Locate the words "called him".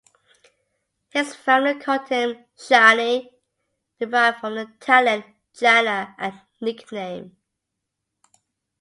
1.79-2.45